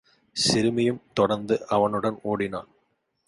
[0.35, 2.69] சிறுமியும் தொடர்ந்து அவனுடன் ஒடினாள்.